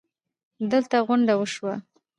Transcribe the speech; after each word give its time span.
دلته 0.71 0.97
غونډه 1.07 1.33
وشوه 1.37 1.75